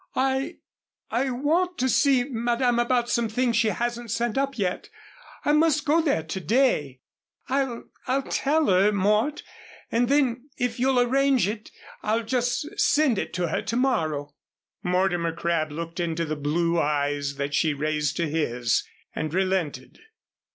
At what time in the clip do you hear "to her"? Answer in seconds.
13.33-13.61